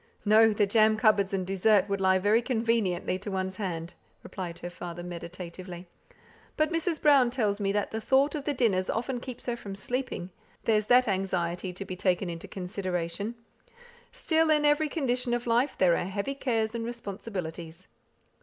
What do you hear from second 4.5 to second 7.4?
her father, meditatively. "But Mrs. Brown